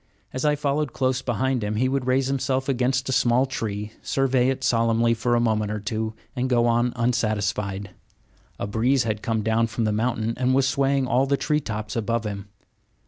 As 0.33 0.45
I 0.45 0.55
followed 0.55 0.93
close 0.93 1.21
behind 1.21 1.63
him, 1.63 1.75
he 1.75 1.87
would 1.87 2.07
raise 2.07 2.25
himself 2.25 2.67
against 2.67 3.07
a 3.07 3.11
small 3.11 3.45
tree, 3.45 3.91
survey 4.01 4.49
it 4.49 4.63
solemnly 4.63 5.13
for 5.13 5.35
a 5.35 5.39
moment 5.39 5.69
or 5.71 5.79
two, 5.79 6.15
and 6.35 6.49
go 6.49 6.65
on 6.65 6.91
unsatisfied. 6.95 7.91
A 8.57 8.65
breeze 8.65 9.03
had 9.03 9.21
come 9.21 9.43
down 9.43 9.67
from 9.67 9.83
the 9.83 9.91
mountain 9.91 10.33
and 10.37 10.55
was 10.55 10.67
swaying 10.67 11.05
all 11.05 11.27
the 11.27 11.37
tree 11.37 11.59
tops 11.59 11.95
above 11.95 12.23
him. 12.25 12.49